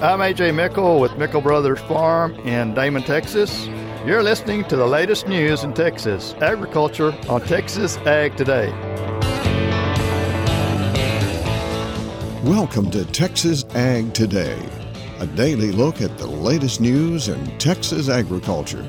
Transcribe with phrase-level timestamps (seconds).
[0.00, 3.66] I'm AJ Mickle with Mickle Brothers Farm in Damon, Texas.
[4.06, 8.70] You're listening to the latest news in Texas agriculture on Texas Ag Today.
[12.44, 14.56] Welcome to Texas Ag Today,
[15.18, 18.88] a daily look at the latest news in Texas agriculture.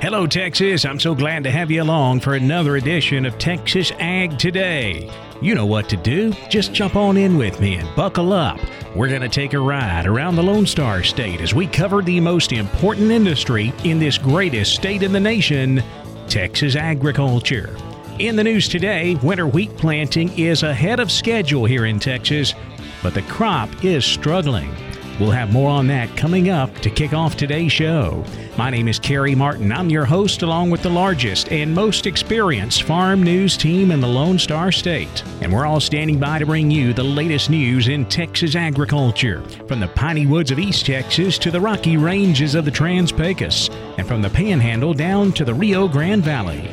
[0.00, 0.86] Hello, Texas.
[0.86, 5.10] I'm so glad to have you along for another edition of Texas Ag Today.
[5.42, 6.32] You know what to do.
[6.48, 8.58] Just jump on in with me and buckle up.
[8.96, 12.18] We're going to take a ride around the Lone Star State as we cover the
[12.18, 15.82] most important industry in this greatest state in the nation
[16.28, 17.76] Texas agriculture.
[18.18, 22.54] In the news today, winter wheat planting is ahead of schedule here in Texas
[23.02, 24.74] but the crop is struggling.
[25.20, 28.24] We'll have more on that coming up to kick off today's show.
[28.56, 29.70] My name is Carey Martin.
[29.70, 34.08] I'm your host, along with the largest and most experienced farm news team in the
[34.08, 35.22] Lone Star State.
[35.42, 39.78] And we're all standing by to bring you the latest news in Texas agriculture, from
[39.78, 44.08] the piney woods of East Texas to the rocky ranges of the Trans Pecos, and
[44.08, 46.66] from the Panhandle down to the Rio Grande Valley.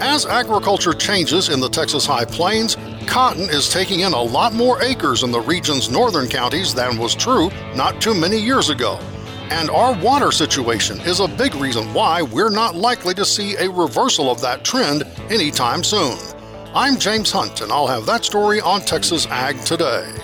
[0.00, 2.78] As agriculture changes in the Texas High Plains,
[3.10, 7.12] cotton is taking in a lot more acres in the region's northern counties than was
[7.12, 9.00] true not too many years ago.
[9.50, 13.68] And our water situation is a big reason why we're not likely to see a
[13.68, 16.16] reversal of that trend anytime soon.
[16.72, 20.14] I'm James Hunt, and I'll have that story on Texas Ag Today.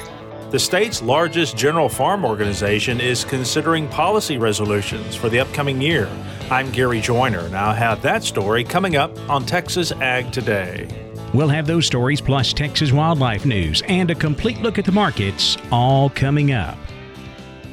[0.52, 6.08] The state's largest general farm organization is considering policy resolutions for the upcoming year.
[6.52, 11.05] I'm Gary Joyner, and I'll have that story coming up on Texas Ag Today.
[11.34, 15.56] We'll have those stories plus Texas wildlife news and a complete look at the markets
[15.70, 16.78] all coming up.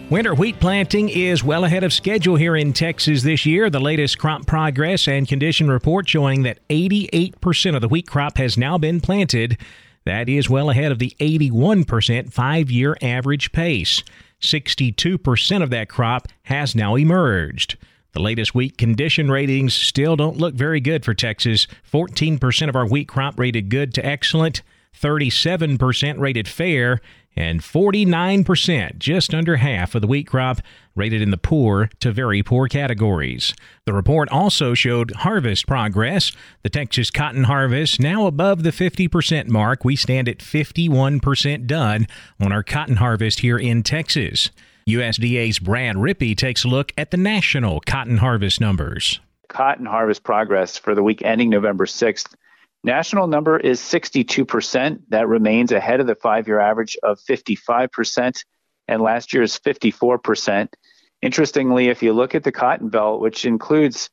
[0.10, 3.70] Winter wheat planting is well ahead of schedule here in Texas this year.
[3.70, 8.58] The latest crop progress and condition report showing that 88% of the wheat crop has
[8.58, 9.58] now been planted.
[10.06, 14.04] That is well ahead of the 81% five year average pace.
[14.42, 17.78] 62% of that crop has now emerged.
[18.14, 21.68] The latest wheat condition ratings still don't look very good for Texas.
[21.92, 24.62] 14% of our wheat crop rated good to excellent,
[25.00, 27.02] 37% rated fair,
[27.36, 30.60] and 49%, just under half of the wheat crop,
[30.96, 33.56] rated in the poor to very poor categories.
[33.86, 36.32] The report also showed harvest progress.
[36.62, 39.84] The Texas cotton harvest now above the 50% mark.
[39.84, 42.08] We stand at 51% done
[42.40, 44.52] on our cotton harvest here in Texas.
[44.88, 49.20] USDA's Brad Rippey takes a look at the national cotton harvest numbers.
[49.48, 52.34] Cotton harvest progress for the week ending November 6th.
[52.84, 55.00] National number is 62%.
[55.10, 58.44] That remains ahead of the five year average of 55%,
[58.90, 60.68] and last year's 54%.
[61.22, 64.10] Interestingly, if you look at the Cotton Belt, which includes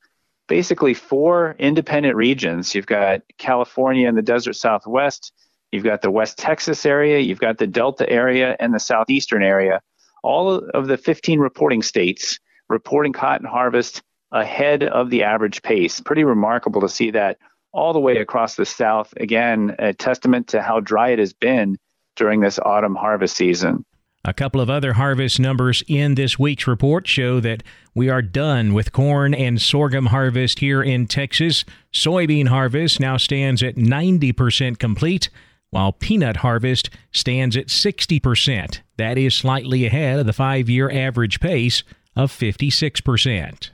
[0.46, 5.32] basically four independent regions, you've got California and the desert southwest,
[5.72, 9.80] you've got the West Texas area, you've got the Delta area, and the southeastern area
[10.22, 12.38] all of the 15 reporting states
[12.68, 16.00] reporting cotton harvest ahead of the average pace.
[16.00, 17.38] Pretty remarkable to see that
[17.72, 19.12] all the way across the South.
[19.16, 21.76] Again, a testament to how dry it has been
[22.16, 23.84] during this autumn harvest season.
[24.24, 27.62] A couple of other harvest numbers in this week's report show that
[27.94, 31.64] we are done with corn and sorghum harvest here in Texas.
[31.92, 35.30] Soybean harvest now stands at 90% complete
[35.70, 38.80] while peanut harvest stands at 60%.
[39.00, 41.84] That is slightly ahead of the five year average pace
[42.14, 43.70] of 56%.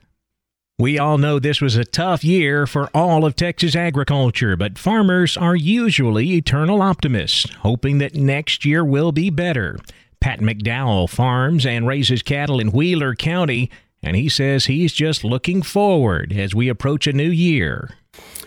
[0.78, 5.36] We all know this was a tough year for all of Texas agriculture, but farmers
[5.36, 9.80] are usually eternal optimists, hoping that next year will be better.
[10.20, 13.68] Pat McDowell farms and raises cattle in Wheeler County,
[14.04, 17.96] and he says he's just looking forward as we approach a new year.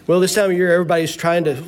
[0.07, 1.61] Well, this time of year, everybody's trying to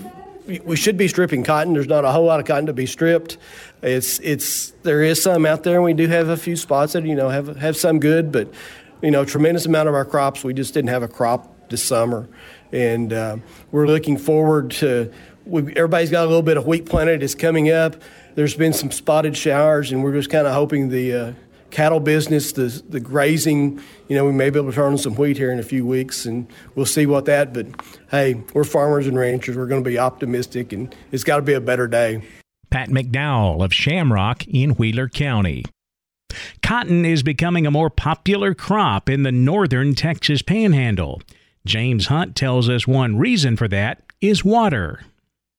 [0.45, 1.73] we should be stripping cotton.
[1.73, 3.37] There's not a whole lot of cotton to be stripped.
[3.81, 7.05] It's it's there is some out there, and we do have a few spots that
[7.05, 8.53] you know have have some good, but
[9.01, 12.27] you know tremendous amount of our crops we just didn't have a crop this summer,
[12.71, 13.37] and uh,
[13.71, 15.11] we're looking forward to.
[15.45, 17.23] We, everybody's got a little bit of wheat planted.
[17.23, 17.95] It's coming up.
[18.35, 21.33] There's been some spotted showers, and we're just kind of hoping the uh,
[21.71, 25.15] cattle business, the the grazing, you know, we may be able to turn on some
[25.15, 27.53] wheat here in a few weeks, and we'll see what that.
[27.53, 27.67] But
[28.11, 29.57] hey, we're farmers and ranchers.
[29.57, 32.21] We're going to be optimistic, and it's got to be a better day.
[32.69, 35.65] Pat McDowell of Shamrock in Wheeler County.
[36.63, 41.21] Cotton is becoming a more popular crop in the northern Texas panhandle.
[41.65, 45.01] James Hunt tells us one reason for that is water.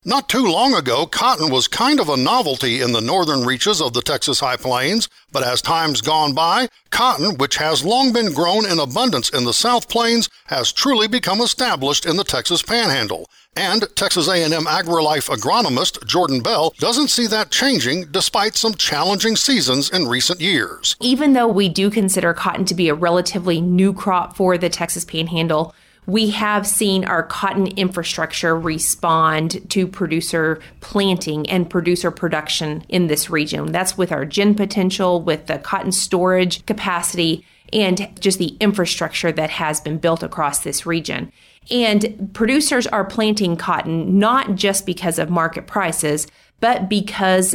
[0.04, 3.92] Not too long ago, cotton was kind of a novelty in the northern reaches of
[3.92, 8.66] the Texas High Plains, but as time's gone by, cotton, which has long been grown
[8.66, 13.30] in abundance in the South Plains, has truly become established in the Texas Panhandle.
[13.54, 19.88] And Texas A&M AgriLife agronomist Jordan Bell doesn't see that changing despite some challenging seasons
[19.88, 20.96] in recent years.
[21.00, 25.04] Even though we do consider cotton to be a relatively new crop for the Texas
[25.04, 25.72] Panhandle,
[26.06, 33.30] we have seen our cotton infrastructure respond to producer planting and producer production in this
[33.30, 33.70] region.
[33.70, 39.50] That's with our gin potential, with the cotton storage capacity, and just the infrastructure that
[39.50, 41.32] has been built across this region.
[41.70, 46.26] And producers are planting cotton not just because of market prices,
[46.58, 47.54] but because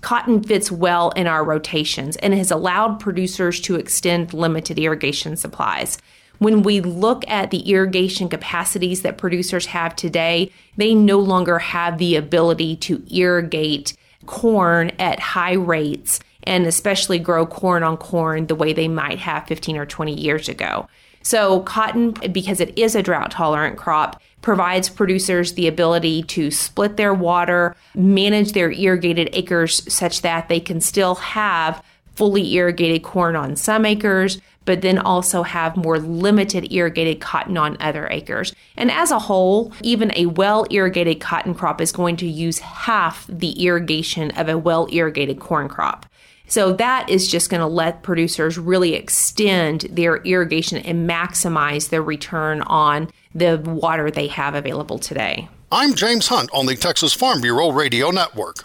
[0.00, 5.98] cotton fits well in our rotations and has allowed producers to extend limited irrigation supplies.
[6.38, 11.98] When we look at the irrigation capacities that producers have today, they no longer have
[11.98, 13.96] the ability to irrigate
[14.26, 19.46] corn at high rates and especially grow corn on corn the way they might have
[19.46, 20.88] 15 or 20 years ago.
[21.22, 26.96] So, cotton, because it is a drought tolerant crop, provides producers the ability to split
[26.96, 31.82] their water, manage their irrigated acres such that they can still have
[32.14, 37.78] fully irrigated corn on some acres, but then also have more limited irrigated cotton on
[37.80, 38.54] other acres.
[38.76, 43.26] And as a whole, even a well irrigated cotton crop is going to use half
[43.28, 46.04] the irrigation of a well irrigated corn crop.
[46.48, 52.02] So that is just going to let producers really extend their irrigation and maximize their
[52.02, 55.48] return on the water they have available today.
[55.72, 58.64] I'm James Hunt on the Texas Farm Bureau Radio Network.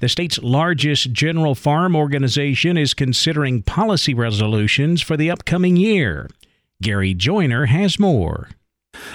[0.00, 6.28] The state's largest general farm organization is considering policy resolutions for the upcoming year.
[6.82, 8.48] Gary Joyner has more.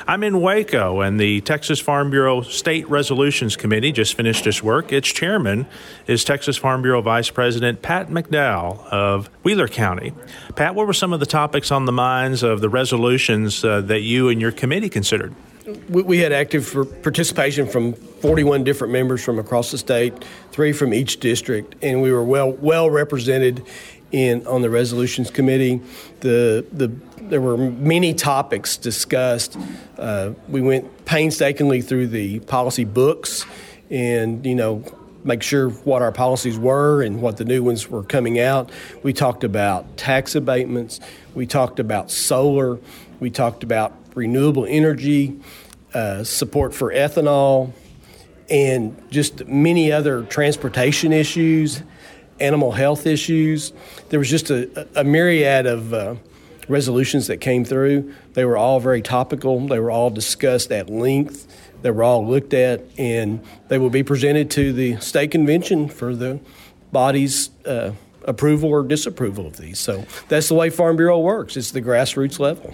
[0.08, 4.92] I'm in Waco, and the Texas Farm Bureau State Resolutions Committee just finished its work.
[4.92, 5.68] Its chairman
[6.06, 10.14] is Texas Farm Bureau Vice President Pat McDowell of Wheeler County.
[10.56, 14.02] Pat, what were some of the topics on the minds of the resolutions uh, that
[14.02, 15.34] you and your committee considered?
[15.90, 16.72] We had active
[17.04, 20.14] participation from 41 different members from across the state,
[20.52, 23.66] three from each district, and we were well well represented
[24.12, 25.82] in on the resolutions committee.
[26.22, 29.58] The the there were many topics discussed.
[29.98, 33.46] Uh, we went painstakingly through the policy books,
[33.90, 34.84] and you know
[35.24, 38.70] make sure what our policies were and what the new ones were coming out.
[39.04, 41.00] We talked about tax abatements.
[41.36, 42.80] We talked about solar.
[43.20, 45.40] We talked about renewable energy,
[45.94, 47.72] uh, support for ethanol,
[48.50, 51.84] and just many other transportation issues,
[52.40, 53.74] animal health issues.
[54.10, 56.16] There was just a, a myriad of uh,
[56.68, 58.14] resolutions that came through.
[58.34, 61.48] They were all very topical, they were all discussed at length,
[61.82, 66.16] they were all looked at, and they will be presented to the state convention for
[66.16, 66.40] the
[66.92, 67.50] body's.
[67.66, 67.94] Uh,
[68.26, 69.80] approval or disapproval of these.
[69.80, 71.58] So that's the way Farm Bureau works.
[71.58, 72.74] It's the grassroots level.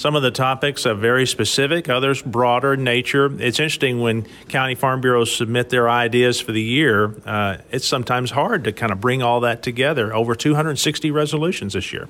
[0.00, 3.26] Some of the topics are very specific, others broader in nature.
[3.26, 8.30] It's interesting when county farm bureaus submit their ideas for the year, uh, it's sometimes
[8.30, 10.14] hard to kind of bring all that together.
[10.14, 12.08] Over 260 resolutions this year.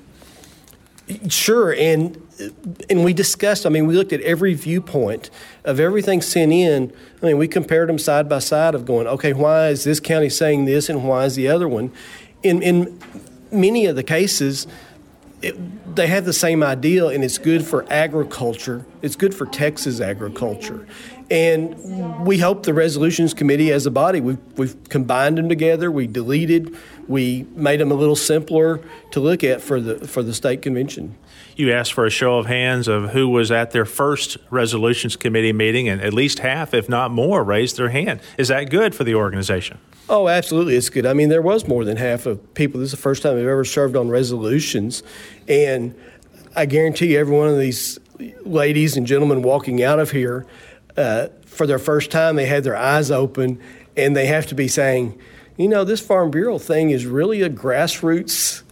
[1.27, 2.15] Sure, and
[2.89, 3.65] and we discussed.
[3.65, 5.29] I mean, we looked at every viewpoint
[5.65, 6.93] of everything sent in.
[7.21, 10.29] I mean, we compared them side by side of going, okay, why is this county
[10.29, 11.91] saying this, and why is the other one?
[12.41, 13.01] In in
[13.51, 14.65] many of the cases,
[15.41, 18.85] it, they have the same idea, and it's good for agriculture.
[19.01, 20.87] It's good for Texas agriculture.
[21.31, 25.89] And we hope the resolutions committee, as a body, we've, we've combined them together.
[25.89, 26.75] We deleted,
[27.07, 31.15] we made them a little simpler to look at for the for the state convention.
[31.55, 35.53] You asked for a show of hands of who was at their first resolutions committee
[35.53, 38.19] meeting, and at least half, if not more, raised their hand.
[38.37, 39.77] Is that good for the organization?
[40.09, 40.75] Oh, absolutely.
[40.75, 41.05] It's good.
[41.05, 42.81] I mean, there was more than half of people.
[42.81, 45.01] This is the first time I've ever served on resolutions.
[45.47, 45.95] And
[46.57, 47.99] I guarantee you, every one of these
[48.43, 50.45] ladies and gentlemen walking out of here,
[50.97, 53.59] uh, for their first time, they had their eyes open
[53.97, 55.19] and they have to be saying,
[55.57, 58.63] you know, this Farm Bureau thing is really a grassroots,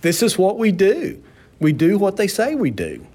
[0.00, 1.22] this is what we do.
[1.58, 3.06] We do what they say we do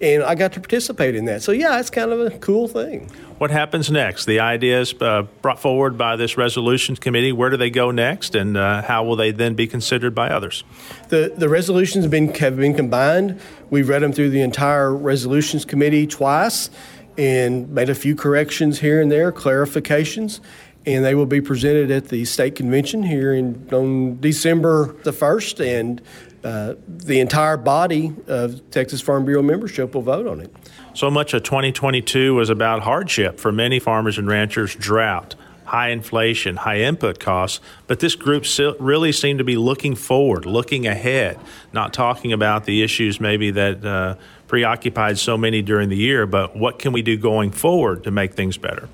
[0.00, 1.42] and I got to participate in that.
[1.42, 3.10] So yeah, it's kind of a cool thing.
[3.38, 4.26] What happens next?
[4.26, 7.32] The ideas uh, brought forward by this resolutions committee.
[7.32, 10.62] Where do they go next, and uh, how will they then be considered by others?
[11.08, 13.40] The the resolutions have been have been combined.
[13.70, 16.70] We've read them through the entire resolutions committee twice,
[17.16, 20.40] and made a few corrections here and there, clarifications
[20.86, 25.60] and they will be presented at the state convention here in on December the first.
[25.60, 26.02] And
[26.42, 30.54] uh, the entire body of Texas Farm Bureau membership will vote on it.
[30.92, 36.56] So much of 2022 was about hardship for many farmers and ranchers, drought, high inflation,
[36.56, 37.60] high input costs.
[37.86, 38.44] But this group
[38.78, 41.38] really seemed to be looking forward, looking ahead,
[41.72, 44.16] not talking about the issues maybe that uh,
[44.46, 48.34] preoccupied so many during the year, but what can we do going forward to make
[48.34, 48.88] things better?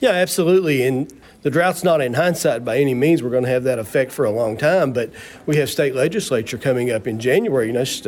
[0.00, 0.86] Yeah, absolutely.
[0.86, 1.12] And
[1.42, 3.22] the drought's not in hindsight by any means.
[3.22, 5.10] We're going to have that effect for a long time, but
[5.46, 7.66] we have state legislature coming up in January.
[7.66, 8.06] You know, just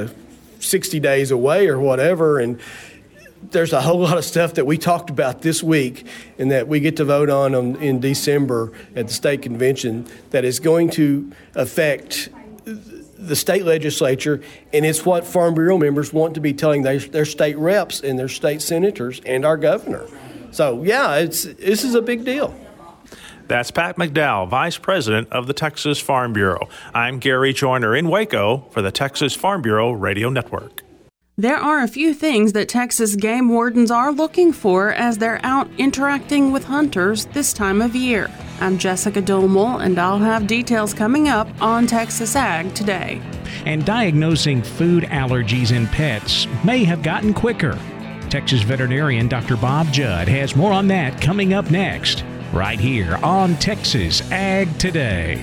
[0.59, 2.39] 60 days away or whatever.
[2.39, 2.61] And
[3.51, 6.07] there's a whole lot of stuff that we talked about this week
[6.39, 10.45] and that we get to vote on, on in December at the state convention that
[10.45, 12.29] is going to affect
[12.65, 17.25] the state legislature, and it's what Farm Bureau members want to be telling their, their
[17.25, 20.07] state reps and their state senators and our governor.
[20.51, 22.55] So, yeah, it's, this is a big deal.
[23.49, 26.69] That's Pat McDowell, Vice President of the Texas Farm Bureau.
[26.93, 30.86] I'm Gary Joyner in Waco for the Texas Farm Bureau Radio Network.
[31.39, 35.69] There are a few things that Texas game wardens are looking for as they're out
[35.77, 38.31] interacting with hunters this time of year.
[38.59, 43.21] I'm Jessica Domel, and I'll have details coming up on Texas Ag today.
[43.67, 47.79] And diagnosing food allergies in pets may have gotten quicker.
[48.31, 49.59] Texas veterinarian Dr.
[49.59, 52.25] Bob Judd has more on that coming up next,
[52.55, 55.35] right here on Texas Ag Today.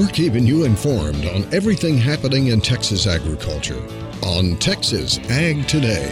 [0.00, 3.86] We're keeping you informed on everything happening in Texas agriculture
[4.22, 6.10] on Texas Ag Today.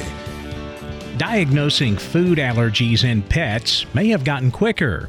[1.17, 5.09] Diagnosing food allergies in pets may have gotten quicker.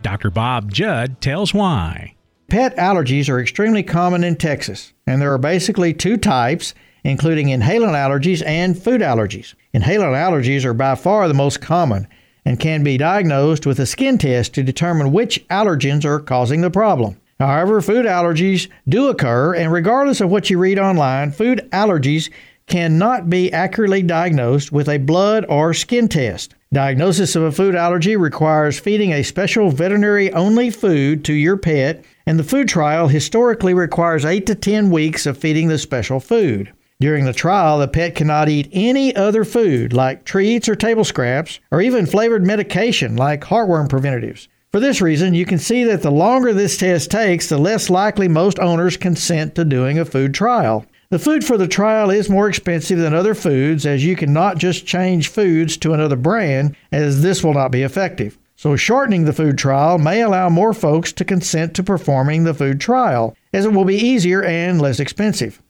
[0.00, 0.30] Dr.
[0.30, 2.14] Bob Judd tells why.
[2.48, 7.92] Pet allergies are extremely common in Texas, and there are basically two types, including inhalant
[7.92, 9.54] allergies and food allergies.
[9.74, 12.08] Inhalant allergies are by far the most common
[12.42, 16.70] and can be diagnosed with a skin test to determine which allergens are causing the
[16.70, 17.18] problem.
[17.40, 22.30] However, food allergies do occur, and regardless of what you read online, food allergies
[22.66, 26.54] cannot be accurately diagnosed with a blood or skin test.
[26.72, 32.04] Diagnosis of a food allergy requires feeding a special veterinary only food to your pet,
[32.26, 36.72] and the food trial historically requires 8 to 10 weeks of feeding the special food.
[37.00, 41.60] During the trial, the pet cannot eat any other food like treats or table scraps,
[41.70, 44.48] or even flavored medication like heartworm preventatives.
[44.74, 48.26] For this reason, you can see that the longer this test takes, the less likely
[48.26, 50.84] most owners consent to doing a food trial.
[51.10, 54.84] The food for the trial is more expensive than other foods as you cannot just
[54.84, 58.36] change foods to another brand, as this will not be effective.
[58.56, 62.80] So, shortening the food trial may allow more folks to consent to performing the food
[62.80, 65.62] trial, as it will be easier and less expensive.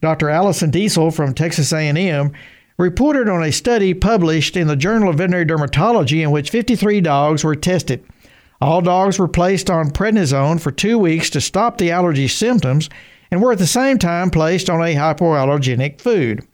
[0.00, 0.28] Dr.
[0.28, 2.32] Allison Diesel from Texas A&M
[2.78, 7.44] reported on a study published in the Journal of Veterinary Dermatology in which 53 dogs
[7.44, 8.04] were tested.
[8.60, 12.90] All dogs were placed on prednisone for two weeks to stop the allergy symptoms
[13.30, 16.46] and were at the same time placed on a hypoallergenic food.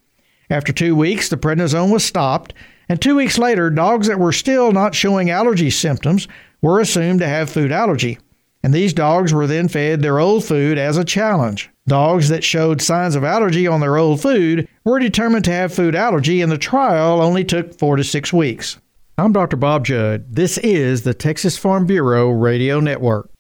[0.49, 2.55] After two weeks, the prednisone was stopped,
[2.89, 6.29] and two weeks later, dogs that were still not showing allergy symptoms
[6.63, 8.19] were assumed to have food allergy.
[8.63, 11.71] And these dogs were then fed their old food as a challenge.
[11.89, 15.97] Dogs that showed signs of allergy on their old food were determined to have food
[15.97, 18.79] allergy, and the trial only took four to six weeks.
[19.19, 19.57] I'm Dr.
[19.57, 20.27] Bob Judd.
[20.35, 23.31] This is the Texas Farm Bureau Radio Network.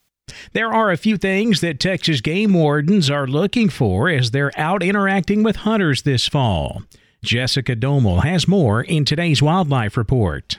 [0.54, 4.82] There are a few things that Texas game wardens are looking for as they're out
[4.82, 6.82] interacting with hunters this fall.
[7.22, 10.58] Jessica Domel has more in today's Wildlife Report.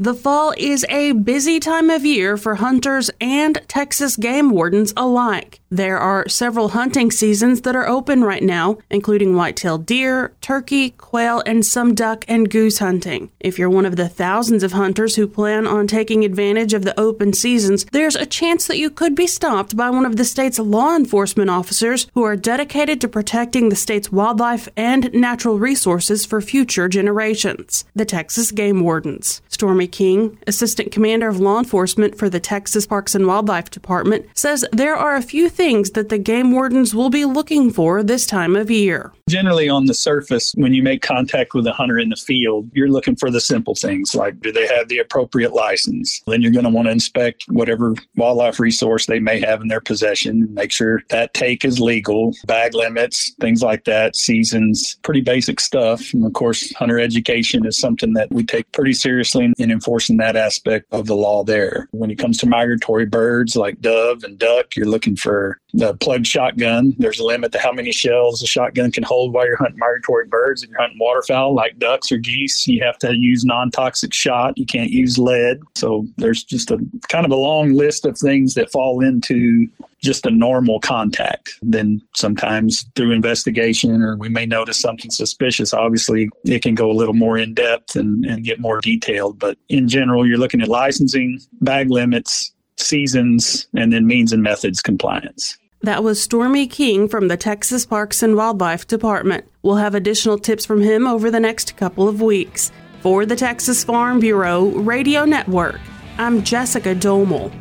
[0.00, 5.60] The fall is a busy time of year for hunters and Texas game wardens alike.
[5.74, 11.42] There are several hunting seasons that are open right now, including white-tailed deer, turkey, quail,
[11.46, 13.32] and some duck and goose hunting.
[13.40, 16.98] If you're one of the thousands of hunters who plan on taking advantage of the
[16.98, 20.60] open seasons, there's a chance that you could be stopped by one of the state's
[20.60, 26.40] law enforcement officers who are dedicated to protecting the state's wildlife and natural resources for
[26.40, 27.84] future generations.
[27.96, 29.42] The Texas Game Wardens.
[29.48, 34.64] Stormy King, Assistant Commander of Law Enforcement for the Texas Parks and Wildlife Department, says
[34.70, 38.54] there are a few things that the game wardens will be looking for this time
[38.54, 39.14] of year.
[39.30, 42.90] Generally, on the surface, when you make contact with a hunter in the field, you're
[42.90, 46.20] looking for the simple things like do they have the appropriate license?
[46.26, 49.80] Then you're going to want to inspect whatever wildlife resource they may have in their
[49.80, 55.60] possession, make sure that take is legal, bag limits, things like that, seasons, pretty basic
[55.60, 56.12] stuff.
[56.12, 60.36] And of course, hunter education is something that we take pretty seriously in enforcing that
[60.36, 61.88] aspect of the law there.
[61.92, 66.24] When it comes to migratory birds like dove and duck, you're looking for the plug
[66.24, 66.94] shotgun.
[66.98, 70.26] There's a limit to how many shells a shotgun can hold while you're hunting migratory
[70.26, 70.62] birds.
[70.62, 74.56] If you're hunting waterfowl like ducks or geese, you have to use non toxic shot.
[74.56, 75.60] You can't use lead.
[75.74, 79.68] So there's just a kind of a long list of things that fall into
[80.04, 81.58] just a normal contact.
[81.62, 86.92] Then sometimes through investigation or we may notice something suspicious, obviously it can go a
[86.92, 89.38] little more in depth and, and get more detailed.
[89.38, 94.80] But in general, you're looking at licensing, bag limits, seasons, and then means and methods
[94.82, 95.58] compliance.
[95.82, 99.44] That was Stormy King from the Texas Parks and Wildlife Department.
[99.62, 102.72] We'll have additional tips from him over the next couple of weeks.
[103.02, 105.78] For the Texas Farm Bureau Radio Network,
[106.16, 107.52] I'm Jessica Domel.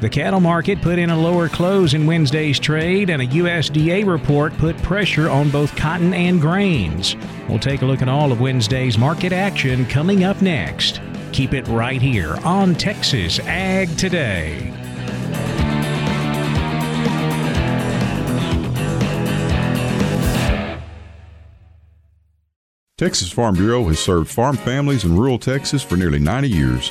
[0.00, 4.56] The cattle market put in a lower close in Wednesday's trade, and a USDA report
[4.56, 7.16] put pressure on both cotton and grains.
[7.48, 11.00] We'll take a look at all of Wednesday's market action coming up next.
[11.36, 14.72] Keep it right here on Texas Ag Today.
[22.96, 26.90] Texas Farm Bureau has served farm families in rural Texas for nearly 90 years.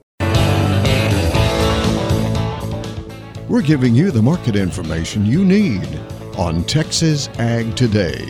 [3.51, 5.85] We're giving you the market information you need
[6.37, 8.29] on Texas Ag Today.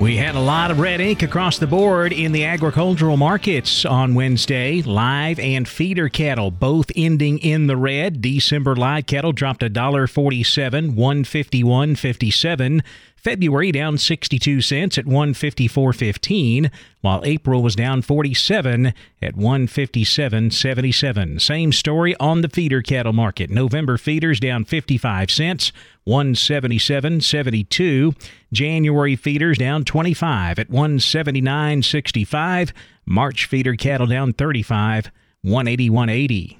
[0.00, 4.14] We had a lot of red ink across the board in the agricultural markets on
[4.14, 4.82] Wednesday.
[4.82, 8.22] Live and feeder cattle both ending in the red.
[8.22, 12.82] December live cattle dropped $1.47, 151.57.
[13.26, 21.40] February down 62 cents at 154.15, while April was down 47 at 157.77.
[21.40, 23.50] Same story on the feeder cattle market.
[23.50, 25.72] November feeders down 55 cents,
[26.06, 28.14] 177.72.
[28.52, 32.70] January feeders down 25 at 179.65.
[33.06, 35.10] March feeder cattle down 35,
[35.44, 36.58] 181.80.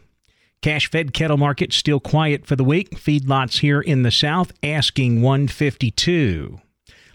[0.67, 2.99] Cash fed cattle market still quiet for the week.
[2.99, 6.61] Feedlots here in the south asking 152.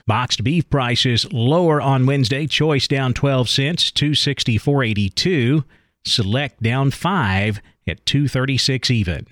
[0.08, 2.48] Boxed beef prices lower on Wednesday.
[2.48, 5.66] Choice down 12 cents, 264.82.
[6.06, 9.28] Select down 5 at 236 even.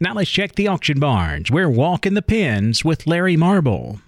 [0.00, 1.50] Now let's check the auction barns.
[1.50, 3.98] We're walking the pens with Larry Marble.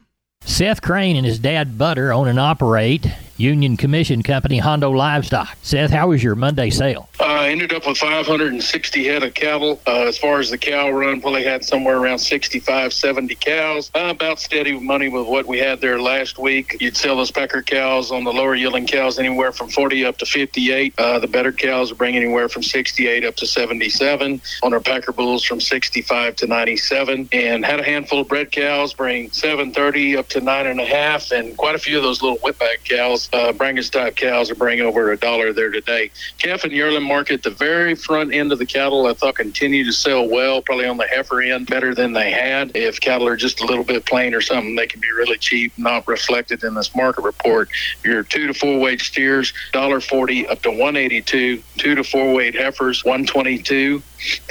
[0.42, 5.57] Seth Crane and his dad Butter own and operate Union Commission Company Hondo Livestock.
[5.62, 7.09] Seth, how was your Monday sale?
[7.20, 9.81] I uh, ended up with 560 head of cattle.
[9.87, 13.90] Uh, as far as the cow run, probably had somewhere around 65, 70 cows.
[13.94, 16.77] Uh, about steady money with what we had there last week.
[16.81, 20.27] You'd sell those packer cows on the lower yielding cows anywhere from 40 up to
[20.27, 20.94] 58.
[20.98, 24.40] Uh, the better cows bring anywhere from 68 up to 77.
[24.64, 27.29] On our packer bulls from 65 to 97.
[27.33, 31.31] And had a handful of bred cows bring 730 up to nine and a half.
[31.31, 35.12] And quite a few of those little whipback cows, uh, type cows, are bringing over
[35.12, 36.10] a dollar there today.
[36.38, 39.92] Calf and yearling market, the very front end of the cattle, I thought continue to
[39.92, 42.72] sell well, probably on the heifer end better than they had.
[42.74, 45.72] If cattle are just a little bit plain or something, they can be really cheap,
[45.76, 47.68] not reflected in this market report.
[48.04, 53.04] Your two to four weight steers, $1.40 up to 182 two to four weight heifers,
[53.04, 54.02] 122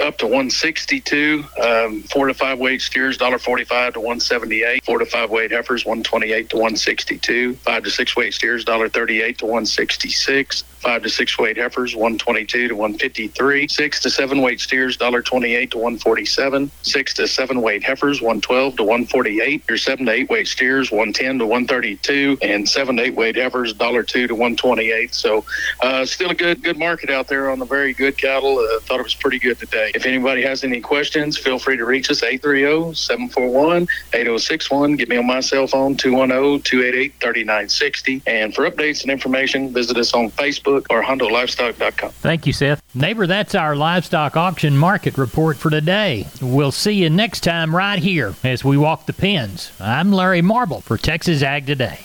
[0.04, 1.44] up to 162.
[1.62, 4.86] Um, four to five weight steers, $1.45 to 178.
[4.86, 7.56] Four to five weight heifers, 128 to 162.
[7.56, 12.70] Five to six weight steers, dollar 38 to 166 five to six weight heifers, 122
[12.70, 13.68] to 153.
[13.68, 16.72] Six to seven weight steers, $1.28 to 147.
[16.82, 19.64] Six to seven weight heifers, 112 to 148.
[19.68, 22.38] Your seven to eight weight steers, 110 to 132.
[22.42, 25.14] And seven to eight weight heifers, $1.02 to 128.
[25.14, 25.44] So
[25.82, 28.60] uh, still a good good market out there on the very good cattle.
[28.60, 29.92] Uh, thought it was pretty good today.
[29.96, 34.98] If anybody has any questions, feel free to reach us 830-741-8061.
[34.98, 38.22] Get me on my cell phone 210-288-3960.
[38.28, 40.30] And for updates and information, visit us on
[40.68, 42.12] Facebook or HondoLivestock.com.
[42.12, 42.82] Thank you, Seth.
[42.94, 46.28] Neighbor, that's our livestock auction market report for today.
[46.42, 49.72] We'll see you next time right here as we walk the pens.
[49.80, 52.00] I'm Larry Marble for Texas Ag Today.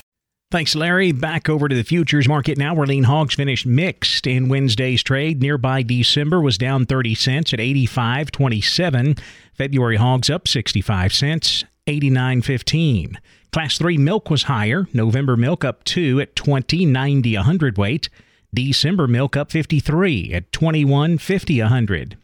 [0.51, 1.13] Thanks, Larry.
[1.13, 5.41] Back over to the futures market now, where lean hogs finished mixed in Wednesday's trade.
[5.41, 9.19] Nearby December was down 30 cents at 85.27.
[9.55, 13.17] February hogs up 65 cents, 89.15.
[13.51, 14.87] Class 3 milk was higher.
[14.93, 18.11] November milk up 2 at 20.90 a hundredweight.
[18.55, 22.19] December milk up 53 at 21.50 a hundred.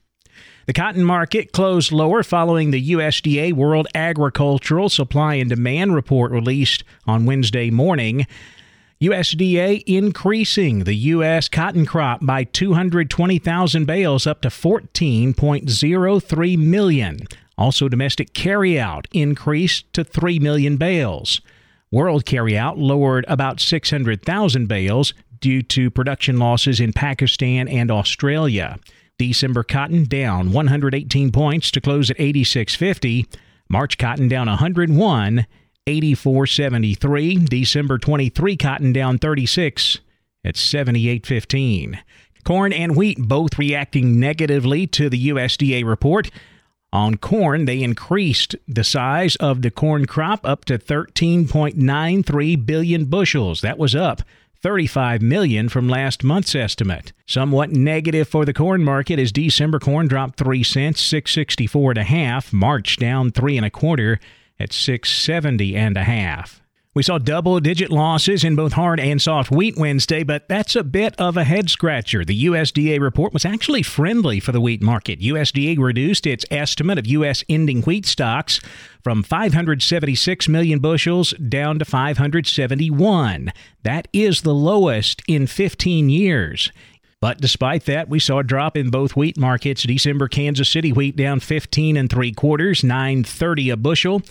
[0.67, 6.85] The cotton market closed lower following the USDA World Agricultural Supply and Demand Report released
[7.07, 8.27] on Wednesday morning.
[9.01, 11.49] USDA increasing the U.S.
[11.49, 17.19] cotton crop by 220,000 bales up to 14.03 million.
[17.57, 21.41] Also, domestic carryout increased to 3 million bales.
[21.91, 28.79] World carryout lowered about 600,000 bales due to production losses in Pakistan and Australia.
[29.18, 33.27] December cotton down 118 points to close at 86.50.
[33.68, 35.46] March cotton down 101,
[35.87, 37.48] 84.73.
[37.48, 39.98] December 23 cotton down 36
[40.44, 41.98] at 78.15.
[42.44, 46.31] Corn and wheat both reacting negatively to the USDA report.
[46.92, 53.61] On corn, they increased the size of the corn crop up to 13.93 billion bushels.
[53.61, 54.22] That was up
[54.62, 57.12] 35 million from last month's estimate.
[57.27, 62.05] Somewhat negative for the corn market as December corn dropped 3 cents, 664 and a
[62.05, 64.18] half, March down 3 and a quarter
[64.59, 66.61] at 670 and a half.
[66.94, 70.83] We saw double digit losses in both hard and soft wheat Wednesday, but that's a
[70.83, 72.24] bit of a head scratcher.
[72.24, 75.20] The USDA report was actually friendly for the wheat market.
[75.20, 77.44] USDA reduced its estimate of U.S.
[77.48, 78.59] ending wheat stocks
[79.05, 83.53] from 576 million bushels down to 571.
[83.83, 86.72] That is the lowest in 15 years.
[87.20, 89.83] But despite that, we saw a drop in both wheat markets.
[89.83, 94.22] December Kansas City wheat down 15 and three quarters, 930 a bushel.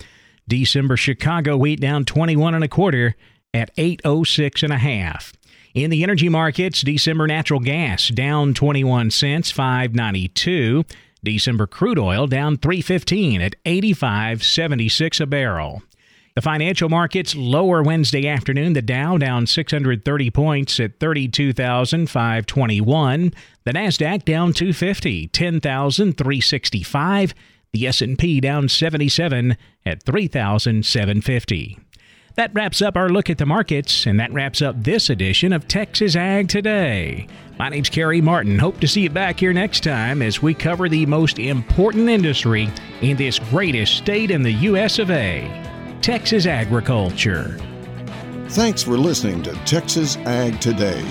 [0.48, 3.14] December Chicago wheat down 21 and a quarter
[3.54, 5.32] at 806 and a half.
[5.74, 10.84] In the energy markets, December natural gas down 21 cents, 592.
[11.22, 15.82] December crude oil down 315 at 85.76 a barrel.
[16.34, 18.74] The financial markets lower Wednesday afternoon.
[18.74, 23.34] The Dow down 630 points at 32,521.
[23.64, 27.34] The Nasdaq down 250, 10,365.
[27.72, 31.78] The S&P down 77 at 3,750.
[32.36, 35.66] That wraps up our look at the markets, and that wraps up this edition of
[35.66, 37.26] Texas Ag Today.
[37.58, 38.58] My name's Carey Martin.
[38.58, 42.70] Hope to see you back here next time as we cover the most important industry
[43.02, 45.00] in this greatest state in the U.S.
[45.00, 45.50] of A.
[46.00, 47.58] Texas agriculture.
[48.50, 51.04] Thanks for listening to Texas Ag Today.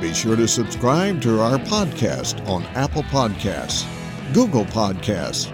[0.00, 3.86] Be sure to subscribe to our podcast on Apple Podcasts,
[4.32, 5.53] Google Podcasts,